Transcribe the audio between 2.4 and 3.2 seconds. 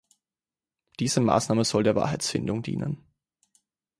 dienen.